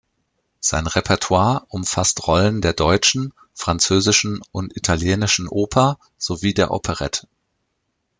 Sein 0.59 0.87
Repertoire 0.87 1.65
umfasst 1.69 2.25
Rollen 2.25 2.61
der 2.61 2.73
deutschen, 2.73 3.35
französischen 3.53 4.41
und 4.51 4.75
italienischen 4.75 5.47
Oper 5.47 5.99
sowie 6.17 6.55
der 6.55 6.71
Operette. 6.71 7.27